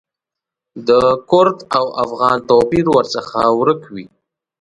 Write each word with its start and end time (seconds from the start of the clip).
د 0.87 0.89
کرد 1.29 1.57
او 1.77 1.85
افغان 2.03 2.37
توپیر 2.49 2.85
ورڅخه 2.95 3.43
ورک 3.59 3.81
وي. 3.93 4.05